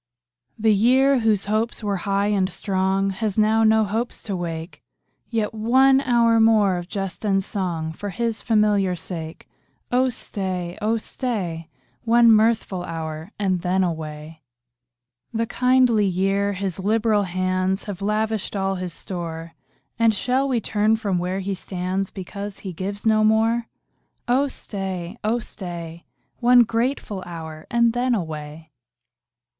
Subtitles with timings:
[0.57, 4.81] The year, whose hopes were high and strong, Has now no hopes to wake;
[5.29, 9.47] Yet one hour more of jest and song For his familiar sake.
[9.91, 11.69] Oh stay, oh stay,
[12.03, 14.41] One mirthful hour, and then away.
[15.33, 15.37] 36 POEMS.
[15.37, 19.53] The kindly year, his liberal hands Have lavished all his store.
[19.99, 23.67] And shall we turn from where he stands, Because he gives no more?
[24.27, 26.05] Oh stay, oh stay,
[26.39, 28.71] One grateful hotir, and then away.